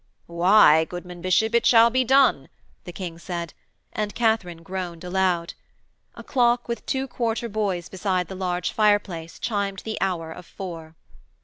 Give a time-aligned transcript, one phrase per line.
[0.25, 2.49] 'Why, goodman Bishop, it shall be done,'
[2.85, 3.53] the King said,
[3.93, 5.53] and Katharine groaned aloud.
[6.15, 10.95] A clock with two quarter boys beside the large fireplace chimed the hour of four.